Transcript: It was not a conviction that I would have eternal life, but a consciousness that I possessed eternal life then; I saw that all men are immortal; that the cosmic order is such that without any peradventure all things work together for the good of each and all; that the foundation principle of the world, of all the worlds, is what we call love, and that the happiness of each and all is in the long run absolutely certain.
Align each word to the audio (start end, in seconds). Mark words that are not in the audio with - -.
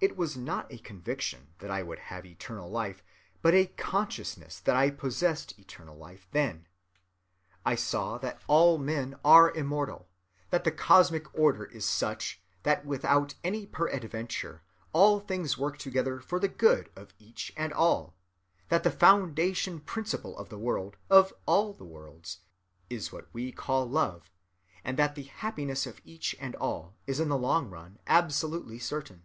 It 0.00 0.16
was 0.16 0.36
not 0.36 0.72
a 0.72 0.78
conviction 0.78 1.48
that 1.58 1.72
I 1.72 1.82
would 1.82 1.98
have 1.98 2.24
eternal 2.24 2.70
life, 2.70 3.02
but 3.42 3.52
a 3.52 3.66
consciousness 3.66 4.60
that 4.60 4.76
I 4.76 4.90
possessed 4.92 5.58
eternal 5.58 5.96
life 5.96 6.28
then; 6.30 6.68
I 7.66 7.74
saw 7.74 8.16
that 8.18 8.40
all 8.46 8.78
men 8.78 9.18
are 9.24 9.50
immortal; 9.50 10.08
that 10.50 10.62
the 10.62 10.70
cosmic 10.70 11.26
order 11.36 11.64
is 11.64 11.84
such 11.84 12.40
that 12.62 12.86
without 12.86 13.34
any 13.42 13.66
peradventure 13.66 14.62
all 14.92 15.18
things 15.18 15.58
work 15.58 15.78
together 15.78 16.20
for 16.20 16.38
the 16.38 16.46
good 16.46 16.90
of 16.94 17.12
each 17.18 17.52
and 17.56 17.72
all; 17.72 18.14
that 18.68 18.84
the 18.84 18.92
foundation 18.92 19.80
principle 19.80 20.38
of 20.38 20.48
the 20.48 20.58
world, 20.60 20.96
of 21.10 21.32
all 21.44 21.72
the 21.72 21.82
worlds, 21.84 22.38
is 22.88 23.10
what 23.10 23.26
we 23.32 23.50
call 23.50 23.84
love, 23.90 24.30
and 24.84 24.96
that 24.96 25.16
the 25.16 25.24
happiness 25.24 25.86
of 25.88 26.00
each 26.04 26.36
and 26.38 26.54
all 26.54 26.94
is 27.08 27.18
in 27.18 27.28
the 27.28 27.36
long 27.36 27.68
run 27.68 27.98
absolutely 28.06 28.78
certain. 28.78 29.24